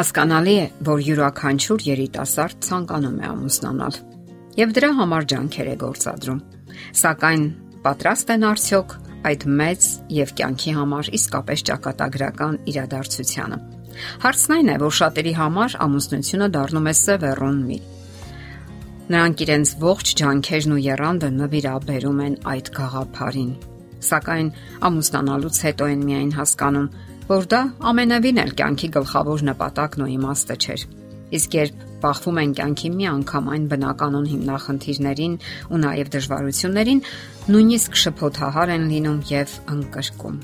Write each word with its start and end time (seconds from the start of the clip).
Հասկանալի 0.00 0.52
է, 0.56 0.66
որ 0.86 1.00
յուրաքանչյուր 1.04 1.82
երիտասարդ 1.84 2.62
ցանկանում 2.64 3.16
է 3.20 3.26
ամուսնանալ 3.28 3.96
եւ 4.56 4.70
դրա 4.78 4.88
համար 4.96 5.26
ջանքեր 5.32 5.68
է 5.68 5.74
գործադրում։ 5.82 6.38
Սակայն 7.00 7.42
պատրաստ 7.84 8.32
են 8.34 8.46
արդյոք 8.50 8.94
այդ 9.30 9.44
մեծ 9.60 9.88
եւ 10.16 10.32
կյանքի 10.40 10.72
համար 10.78 11.10
իսկապես 11.20 11.64
ճակատագրական 11.68 12.56
իրադարձությանը։ 12.72 13.58
Հարցն 14.24 14.56
այն 14.56 14.72
է, 14.72 14.78
որ 14.80 14.96
շատերի 15.00 15.34
համար 15.36 15.76
ամուսնությունը 15.84 16.48
դառնում 16.56 16.88
է 16.88 16.96
սևեռուն 17.04 17.60
մի։ 17.68 17.78
Նրանք 19.12 19.44
իրենց 19.44 19.76
ողջ 19.84 20.14
ջանքերն 20.22 20.76
ու 20.78 20.82
երանդը 20.86 21.30
նվիրաբերում 21.36 22.24
են 22.24 22.40
այդ 22.56 22.72
գաղափարին։ 22.80 23.52
Սակայն 24.00 24.52
ամուսնանալուց 24.88 25.56
հետո 25.68 25.92
են 25.92 26.04
միայն 26.08 26.30
հասկանում, 26.40 26.92
որ 27.30 27.44
դա 27.46 27.58
ամենևին 27.86 28.38
էլ 28.42 28.48
կյանքի 28.58 28.88
գլխավոր 28.96 29.42
նպատակն 29.46 30.02
ու 30.02 30.08
իմաստը 30.16 30.54
չէր։ 30.64 30.82
Իսկ 31.38 31.52
երբ 31.54 31.84
բախվում 32.02 32.40
են 32.42 32.54
կյանքի 32.58 32.90
մի 32.96 33.06
անգամ 33.10 33.50
այն 33.54 33.68
բնականon 33.70 34.26
հիմնախնդիրներին 34.30 35.36
ու 35.70 35.80
նաև 35.84 36.10
դժվարություններին, 36.16 37.04
նույնիսկ 37.54 38.00
շփոթահար 38.02 38.74
են 38.74 38.88
լինում 38.90 39.20
եւ 39.30 39.54
անկրկում։ 39.74 40.42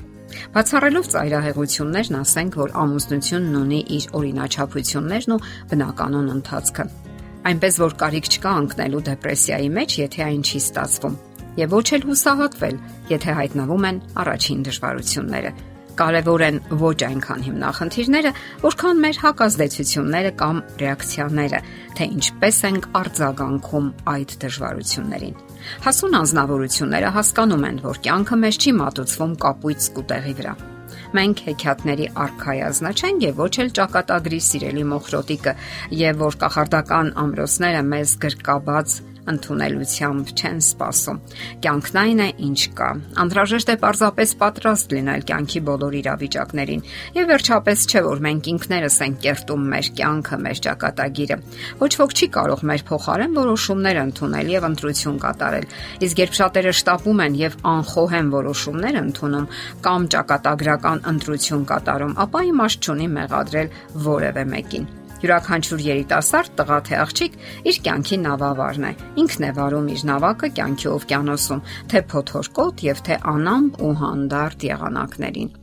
Բացառելով 0.55 1.05
ծայրահեղություններն, 1.11 2.17
ասենք, 2.23 2.57
որ 2.61 2.73
ամուսնությունն 2.87 3.61
ունի 3.67 3.79
իր 3.97 4.09
օրինաչափություններն 4.21 5.35
ու 5.35 5.43
բնականon 5.71 6.33
ընթացքը։ 6.37 6.85
Այնպես 7.51 7.79
որ 7.83 7.95
կարիք 8.03 8.27
չկա 8.31 8.51
ընկնելու 8.63 9.07
դեպրեսիայի 9.11 9.71
մեջ, 9.75 9.97
եթե 10.07 10.27
այն 10.27 10.43
չի 10.47 10.59
ստացվում, 10.67 11.17
եւ 11.57 11.73
ոչ 11.77 11.87
էլ 11.97 12.05
հուսահատվել, 12.11 12.77
եթե 13.11 13.35
հայտնվում 13.41 13.87
են 13.91 14.05
առաջին 14.23 14.63
դժվարությունները 14.67 15.51
կարևոր 15.97 16.43
են 16.47 16.59
ոչ 16.81 16.97
այնքան 17.07 17.43
հիմնախնդիրները, 17.47 18.31
որքան 18.63 19.01
մեր 19.03 19.19
հակազդեցությունները 19.23 20.31
կամ 20.41 20.61
ռեակցիաները, 20.81 21.59
թե 21.97 22.07
ինչպես 22.17 22.61
ենք 22.69 22.87
արձագանքում 23.01 23.91
այդ 24.13 24.33
դժվարություններին։ 24.45 25.37
Հասուն 25.87 26.17
անznավորությունները 26.21 27.13
հասկանում 27.17 27.67
են, 27.67 27.83
որ 27.87 28.01
կյանքը 28.07 28.41
մեզ 28.45 28.57
չի 28.63 28.73
մատուցվում 28.77 29.37
կապույտ 29.47 29.85
սկուտեղի 29.87 30.35
վրա։ 30.37 30.55
Մենք 31.17 31.41
հեքիաթների 31.47 32.07
արխայազնա 32.23 32.89
չենք 32.97 33.25
եւ 33.27 33.37
ոչ 33.41 33.53
էլ 33.63 33.69
ճակատագրի 33.77 34.39
սիրելի 34.47 34.83
մոխրոտիկը, 34.91 35.53
եւ 36.03 36.23
որ 36.23 36.37
կախարդական 36.43 37.11
ամրոսները 37.23 37.83
մեզ 37.91 38.15
գրկաբաց 38.27 38.97
ընդունելությամբ 39.31 40.31
չեն 40.37 40.59
սпасում։ 40.67 41.19
Կյանքն 41.63 41.99
այն 42.01 42.21
է, 42.23 42.27
ինչ 42.47 42.61
կա։ 42.77 42.89
Անհրաժեշտ 43.23 43.71
է 43.73 43.75
պարզապես 43.83 44.33
պատրաստ 44.41 44.95
լինել 44.97 45.25
կյանքի 45.27 45.61
բոլոր 45.67 45.97
իրավիճակներին։ 46.01 46.83
Եվ 47.17 47.29
վերջապես 47.31 47.85
չէ 47.87 48.03
որ 48.07 48.21
մենք 48.27 48.49
ինքներս 48.53 48.97
ենք 49.07 49.17
կերտում 49.27 49.65
մեր 49.73 49.89
կյանքը, 49.97 50.39
մեր 50.47 50.61
ճակատագիրը։ 50.67 51.37
Ոչ 51.81 51.91
ոք 52.01 52.15
չի 52.17 52.27
կարող 52.37 52.63
մեր 52.71 52.85
փոխարեն 52.87 53.37
որոշումներ 53.37 54.01
ընդունել 54.03 54.53
եւ 54.57 54.67
ընտրություն 54.71 55.19
կատարել։ 55.27 55.67
Իսկ 56.07 56.21
երբ 56.23 56.37
շատերը 56.37 56.75
շտապում 56.81 57.23
են 57.27 57.39
եւ 57.41 57.57
անխոհեն 57.73 58.31
որոշումներ 58.37 59.01
ընդունում 59.01 59.49
կամ 59.87 60.07
ճակատագրական 60.17 61.03
ընտրություն 61.13 61.67
կատարում, 61.73 62.15
ապա 62.27 62.45
իմաստ 62.53 62.87
չունի 62.87 63.11
մեղադրել 63.17 63.75
որևէ 64.07 64.47
մեկին։ 64.53 64.89
Յուրաքանչյուր 65.17 65.83
երիտասարդ 65.87 66.51
տղա 66.59 66.79
թե 66.87 66.97
աղջիկ 67.01 67.37
իր 67.71 67.77
կյանքի 67.87 68.17
նավավարն 68.23 68.83
է։ 68.85 68.91
Ինքն 69.23 69.45
է 69.47 69.53
վարում 69.57 69.87
իր 69.97 70.01
նավակը 70.13 70.49
կյանքի 70.57 70.89
օվկիանոսում, 70.93 71.63
թե 71.89 72.01
փոթորկոտ 72.11 72.83
եւ 72.87 73.01
թե 73.07 73.17
անամպ 73.33 73.79
ու 73.87 73.95
հանդարտ 74.01 74.67
եղանակներին։ 74.67 75.55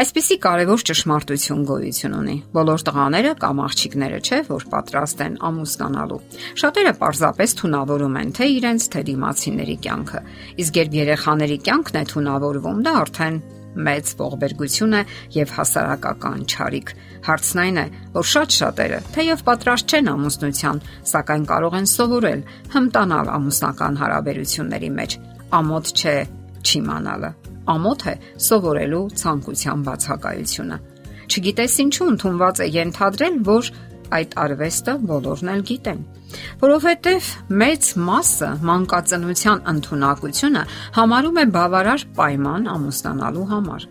Այսպիսի 0.00 0.36
կարևոր 0.40 0.82
ճշմարտություն 0.88 1.64
գոյություն 1.68 2.12
ունի։ 2.16 2.34
Բոլոր 2.56 2.84
տղաները 2.88 3.32
կամ 3.42 3.58
աղջիկները 3.66 4.20
չէ, 4.24 4.38
որ 4.48 4.64
պատրաստ 4.72 5.22
են 5.26 5.34
ամուսնանալու։ 5.50 6.20
Շատերը 6.62 6.94
պարզապես 7.04 7.56
թունավորում 7.60 8.18
են 8.24 8.34
թե 8.40 8.50
իրենց, 8.56 8.88
թե 8.96 9.04
դիմացիների 9.10 9.76
կյանքը։ 9.84 10.26
Իսկ 10.64 10.80
երբ 10.80 11.00
երեխաների 11.04 11.58
կյանքն 11.68 12.00
է 12.00 12.04
թունավորվում, 12.16 12.84
դա 12.88 12.94
արդեն 13.04 13.42
մեծ 13.76 14.12
ողբերգություն 14.20 14.96
է 14.98 15.02
եւ 15.36 15.54
հասարակական 15.56 16.44
ճարիք։ 16.50 16.92
Հարցն 17.26 17.60
այն 17.64 17.80
է, 17.80 17.84
որ 18.16 18.26
շատ 18.30 18.56
շատերը, 18.56 19.00
թեև 19.14 19.44
պատրաստ 19.46 19.94
չեն 19.94 20.10
ամուսնության, 20.14 20.80
սակայն 21.10 21.44
կարող 21.50 21.76
են 21.80 21.88
սովորել 21.94 22.42
հմտանալ 22.74 23.32
ամուսնական 23.36 24.00
հարաբերությունների 24.00 24.90
մեջ։ 25.00 25.16
Ամոթ 25.60 25.92
չէ 26.00 26.16
չիմանալը։ 26.64 27.30
Ամոթ 27.70 28.02
է 28.10 28.14
սովորելու 28.50 29.04
ցանկության 29.20 29.84
բացակայությունը։ 29.86 30.78
Չգիտես 31.30 31.74
ինչու 31.84 32.08
ընդունված 32.10 32.60
է 32.64 32.66
ենթադրել, 32.74 33.36
որ 33.46 33.70
այդ 34.18 34.40
արվեստը 34.44 34.96
բոլորն 35.10 35.52
էլ 35.54 35.62
գիտեն 35.70 36.02
որովհետև 36.60 37.30
մեծ 37.62 37.88
մասը 38.08 38.50
մանկածնության 38.68 39.64
ընտունակությունը 39.72 40.62
համարում 40.98 41.40
է 41.42 41.44
բավարար 41.56 42.06
պայման 42.18 42.70
ամուսնանալու 42.74 43.48
համար։ 43.50 43.86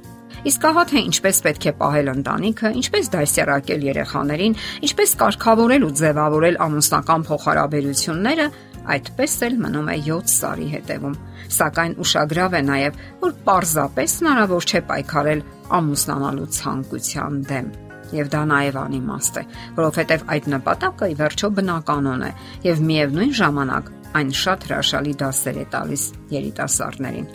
Իսկ 0.49 0.65
ահա 0.69 0.83
թե 0.89 1.01
ինչպես 1.09 1.41
պետք 1.45 1.65
է 1.67 1.71
պահել 1.79 2.09
ընտանիքը, 2.13 2.69
ինչպես 2.79 3.09
դասերակել 3.15 3.81
երեխաներին, 3.89 4.55
ինչպես 4.87 5.15
կարգավորել 5.19 5.87
ու 5.89 5.91
ձևավորել 5.99 6.59
ամուսնական 6.65 7.25
փոխհարաբերությունները, 7.27 8.47
այդպես 8.95 9.35
էլ 9.49 9.59
մնում 9.65 9.91
է 9.91 9.97
7 10.07 10.33
սարի 10.37 10.69
հետևում։ 10.77 11.19
Սակայն 11.59 11.99
ուշագրավ 12.05 12.55
է 12.55 12.63
նաև, 12.69 13.03
որ 13.25 13.37
պարզապես 13.49 14.17
հնարավոր 14.23 14.71
չէ 14.71 14.83
պայքարել 14.93 15.45
ամուսնանալու 15.81 16.49
ցանկության 16.61 17.45
դեմ 17.51 17.71
եւ 18.15 18.31
դա 18.33 18.41
նաեւ 18.49 18.79
անիմաստ 18.83 19.39
է, 19.39 19.43
որովհետեւ 19.79 20.25
այդ 20.35 20.49
նպատակը 20.55 21.09
ի 21.09 21.15
վերջո 21.19 21.49
բնականon 21.59 22.25
է 22.29 22.31
եւ 22.65 22.83
միևնույն 22.89 23.33
ժամանակ 23.39 23.91
այն 24.19 24.31
շատ 24.41 24.65
հրաշալի 24.69 25.13
դասեր 25.19 25.59
է 25.59 25.65
տալիս 25.73 26.03
երիտասարդներին։ 26.33 27.27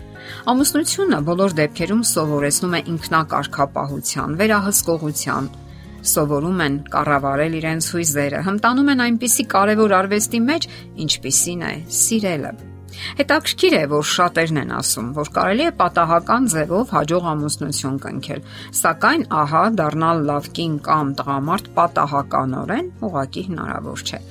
Ամուսնությունը 0.50 1.18
բոլոր 1.28 1.56
դեպքերում 1.60 2.02
սովորեցնում 2.10 2.76
է 2.78 2.80
ինքնակարգապահության, 2.94 4.36
վերահսկողության, 4.40 5.50
սովորում 6.14 6.62
են 6.64 6.78
կառավարել 6.94 7.58
իրենց 7.60 7.90
հույզերը, 7.94 8.44
հմտանում 8.50 8.92
են 8.94 9.04
այնպիսի 9.08 9.48
կարևոր 9.54 9.98
արվեստի 10.02 10.44
մեջ, 10.52 10.70
ինչպիսին 11.06 11.66
է 11.70 11.74
սիրելը։ 12.02 12.54
Հետաքրքիր 13.20 13.76
է, 13.78 13.82
որ 13.94 14.06
շատերն 14.10 14.60
են 14.64 14.72
ասում, 14.78 15.10
որ 15.18 15.32
կարելի 15.38 15.64
է 15.64 15.72
պատահական 15.80 16.48
ձևով 16.54 16.94
հաջող 16.98 17.28
ամուսնություն 17.32 17.98
կնքել, 18.04 18.46
սակայն 18.84 19.26
ահա 19.42 19.64
դառնալ 19.80 20.24
լավ 20.30 20.48
կին 20.58 20.78
կամ 20.88 21.12
տղամարդ 21.20 21.68
պատահականորեն 21.78 22.90
ուղղակի 23.08 23.44
հնարավոր 23.50 24.08
չէ 24.08 24.22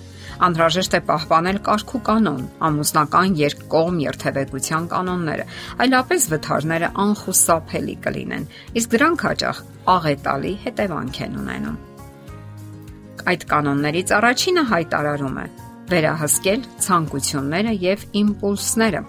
անհրաժեշտ 0.44 0.96
է 0.97 1.00
պահպանել 1.07 1.57
կարգ 1.66 1.91
ու 1.94 2.01
կանոն, 2.07 2.46
ամուսնական 2.68 3.35
երկկողմ 3.40 4.00
երթևեկության 4.03 4.88
կանոնները, 4.94 5.45
այլապես 5.85 6.28
վթարները 6.34 6.90
անխուսափելի 7.03 7.95
կլինեն, 8.06 8.47
իսկ 8.81 8.95
դրանք 8.95 9.25
հաճախ 9.30 9.62
աղետալի 9.94 10.53
հետևանք 10.63 11.22
են 11.28 11.38
ունենում։ 11.44 11.78
Այդ 13.34 13.45
կանոններից 13.53 14.16
առաջինը 14.19 14.63
հայտարարում 14.74 15.38
է 15.44 15.47
վերահսկել 15.93 16.67
ցանկությունները 16.87 17.73
եւ 17.83 18.05
իմպուլսները։ 18.23 19.01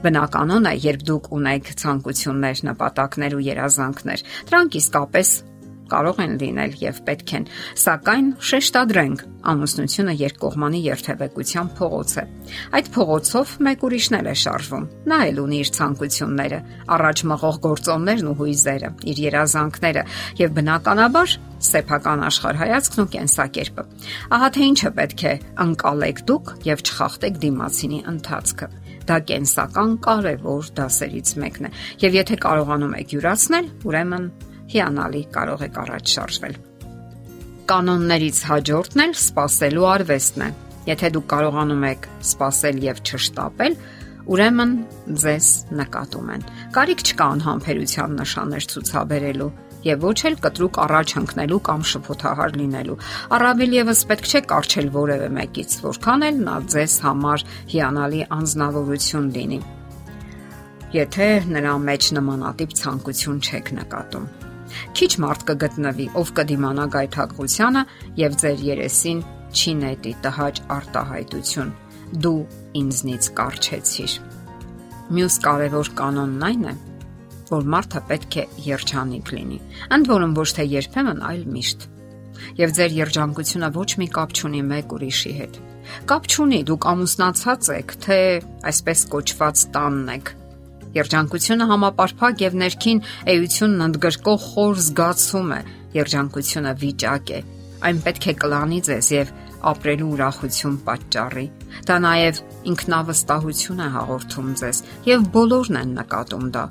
Բնականon 0.00 0.70
է, 0.70 0.74
երբ 0.80 1.02
դուք 1.10 1.30
ունեք 1.36 1.70
ցանկություններ, 1.82 2.64
նպատակներ 2.70 3.36
ու 3.36 3.46
երազանքներ, 3.50 4.22
դրանք 4.48 4.76
իսկապես 4.80 5.32
կարող 5.90 6.20
են 6.22 6.36
լինել 6.40 6.76
եւ 6.80 7.00
պետք 7.08 7.32
են, 7.36 7.46
սակայն 7.82 8.28
շեշտադրենք, 8.50 9.24
ամուսնությունը 9.50 10.14
երկկողմանի 10.20 10.80
երթևեկության 10.86 11.70
փողոց 11.80 12.14
է։ 12.22 12.24
Այդ 12.78 12.90
փողոցով 12.94 13.54
մեկ 13.66 13.84
ուրիշն 13.90 14.18
էլ 14.20 14.30
է 14.30 14.34
շարժվում։ 14.44 14.88
Նա 15.10 15.20
էլ 15.30 15.42
ունի 15.44 15.60
իր 15.64 15.72
ցանկությունները, 15.80 16.60
առաջ 16.96 17.24
մղող 17.34 17.60
գործոններն 17.66 18.30
ու 18.30 18.36
հույզերը, 18.40 18.90
իր 19.10 19.22
երազանքները 19.26 20.04
եւ 20.40 20.58
բնականաբար 20.60 21.38
սեփական 21.60 22.22
աշխարհայացքն 22.26 23.02
ու 23.02 23.08
կենսակերպը։ 23.14 23.84
Ահա 24.36 24.48
թե 24.56 24.68
ինչը 24.70 24.90
պետք 25.00 25.24
է 25.30 25.34
ընկալեք 25.64 26.22
դուք 26.30 26.52
եւ 26.70 26.84
չխախտեք 26.88 27.40
դիմացինի 27.44 28.00
ընթացքը։ 28.12 28.68
Դա 29.10 29.16
կենսական 29.30 29.92
կարևոր 30.06 30.70
դասերից 30.80 31.32
մեկն 31.42 31.68
է։ 31.68 31.70
Եվ 32.04 32.18
եթե 32.20 32.40
կարողանում 32.44 32.96
եք 33.00 33.14
յուրացնել, 33.16 33.70
ուրեմն 33.90 34.26
հիանալի 34.70 35.22
կարող 35.34 35.64
եք 35.66 35.78
առաջ 35.84 36.12
շարժվել։ 36.14 36.58
Կանոններից 37.70 38.38
հաջորդն 38.50 39.02
էլ 39.04 39.14
սпасելու 39.20 39.88
արվեստն 39.90 40.44
է։ 40.46 40.50
Եթե 40.90 41.10
դուք 41.16 41.26
կարողանում 41.30 41.84
եք 41.90 42.06
սпасել 42.30 42.78
եւ 42.86 43.02
չշտապել, 43.10 43.76
ուրեմն 44.30 44.72
ձեզ 45.20 45.48
նկատում 45.80 46.30
են։ 46.34 46.46
Կարիք 46.70 47.00
չկա 47.02 47.26
անհամբերության 47.34 48.12
նշաններ 48.20 48.66
ցուցաբերելու 48.70 49.46
եւ 49.82 50.04
ոչ 50.06 50.18
էլ 50.28 50.36
կտրուկ 50.44 50.76
առաջ 50.84 51.14
ընկնելու 51.20 51.58
կամ 51.66 51.82
շփոթահար 51.90 52.54
լինելու։ 52.60 52.96
Առավել 53.36 53.74
եւս 53.74 54.02
պետք 54.10 54.28
չէ 54.30 54.42
կարճել 54.52 54.90
որևէ 54.94 55.28
մեկից, 55.34 55.74
որքան 55.88 56.24
էլ 56.28 56.38
նա 56.46 56.54
ձեզ 56.74 56.94
համար 57.06 57.44
հիանալի 57.74 58.22
անznավորություն 58.38 59.28
լինի։ 59.34 59.60
Եթե 60.94 61.28
նրա 61.58 61.74
մեջ 61.90 62.10
նմանատիպ 62.20 62.78
ցանկություն 62.80 63.42
չեք 63.50 63.74
նկատում։ 63.80 64.30
Քիչ 64.94 65.12
մարդ 65.26 65.46
կգտնվի, 65.50 66.06
ով 66.22 66.34
կդիմանա 66.38 66.84
գայթակղությանը 66.94 67.82
եւ 68.22 68.36
ձեր 68.44 68.66
երեսին 68.70 69.24
չի 69.50 69.72
նետի 69.82 70.12
տհաճ 70.26 70.62
արտահայտություն։ 70.78 71.74
Դու 72.22 72.38
ինձնից 72.84 73.34
կարճեցիր։ 73.40 74.39
Մյուս 75.10 75.36
կարևոր 75.44 75.92
կանոնն 76.00 76.44
այն 76.48 76.66
է, 76.70 76.74
որ 77.50 77.70
մարդը 77.74 78.02
պետք 78.10 78.36
է 78.40 78.44
երջանիկ 78.66 79.32
լինի։ 79.36 79.60
Ընդ 79.96 80.10
որում 80.14 80.36
ոչ 80.38 80.48
թե 80.58 80.66
երբեմն, 80.70 81.24
այլ 81.30 81.46
միշտ։ 81.54 81.88
Եվ 82.60 82.74
ձեր 82.78 82.98
երջանկությունը 83.00 83.72
ոչ 83.74 83.90
մի 84.00 84.10
կապ 84.16 84.36
չունի 84.38 84.62
մեկ 84.70 84.94
ուրիշի 84.96 85.32
հետ։ 85.40 85.62
Կապ 86.10 86.28
չունի 86.30 86.60
դուք 86.70 86.86
ամուսնացած 86.94 87.72
եք, 87.80 87.96
թե 88.06 88.20
այսպես 88.70 89.08
կոչված 89.14 89.64
տանն 89.74 90.14
եք 90.14 90.36
Երջանկությունը 90.90 91.66
համապարփակ 91.70 92.40
եւ 92.42 92.54
ներքին 92.60 93.00
էությունն 93.30 93.84
ընդգրկող 93.84 94.40
խոր 94.46 94.80
զգացում 94.86 95.52
է։ 95.54 95.60
Երջանկությունը 95.94 96.72
վիճակ 96.80 97.30
է։ 97.30 97.38
Այն 97.86 98.00
պետք 98.06 98.26
է 98.26 98.34
կլանի 98.42 98.80
ձեզ 98.88 99.10
եւ 99.14 99.30
ապրելու 99.70 100.10
ուրախություն 100.14 100.76
պատճառի։ 100.86 101.46
Դա 101.88 101.96
նաև 102.04 102.40
ինքնավստահություն 102.70 103.82
է 103.84 103.88
հաղորդում 103.96 104.50
ձեզ 104.60 104.82
եւ 105.10 105.26
բոլորն 105.36 105.80
են 105.80 105.94
նկատում 106.00 106.46
դա։ 106.56 106.64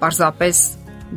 Պարզապես 0.00 0.62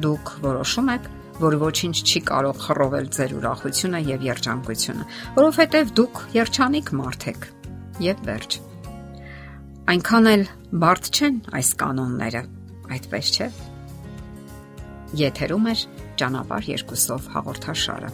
դուք 0.03 0.33
որոշում 0.43 0.91
եք, 0.93 1.07
որ 1.43 1.57
ոչինչ 1.63 1.95
չի 2.03 2.19
կարող 2.29 2.59
խռովել 2.63 3.07
ձեր 3.17 3.31
ուրախությունը 3.39 4.01
եւ 4.09 4.25
երջանկությունը, 4.27 5.07
որովհետեւ 5.37 5.93
դուք 5.99 6.21
երջանիկ 6.37 6.91
մարդ 6.99 7.27
եք։ 7.33 7.47
Եվ 8.03 8.21
վերջ։ 8.27 8.59
Այնքան 9.93 10.29
էլ 10.33 10.43
բարդ 10.83 11.09
չեն 11.13 11.39
այս 11.59 11.69
կանոնները, 11.83 12.43
այդպես 12.97 13.31
չէ։ 13.33 13.47
Եթերում 15.23 15.67
է 15.69 15.73
ճանապարհ 16.21 16.69
երկուսով 16.73 17.27
հաղորդաշարը։ 17.33 18.13